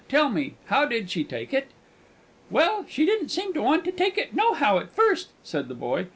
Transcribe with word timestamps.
Tell 0.09 0.29
me, 0.29 0.55
how 0.65 0.85
did 0.85 1.11
she 1.11 1.23
take 1.23 1.53
it?" 1.53 1.67
"Well, 2.49 2.87
she 2.89 3.05
didn't 3.05 3.29
seem 3.29 3.53
to 3.53 3.61
want 3.61 3.85
to 3.85 3.91
take 3.91 4.17
it 4.17 4.33
nohow 4.33 4.79
at 4.79 4.89
first," 4.95 5.27
said 5.43 5.67
the 5.67 5.75
boy. 5.75 6.07